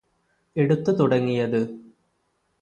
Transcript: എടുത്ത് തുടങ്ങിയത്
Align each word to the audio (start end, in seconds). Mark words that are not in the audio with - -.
എടുത്ത് 0.55 0.99
തുടങ്ങിയത് 0.99 1.59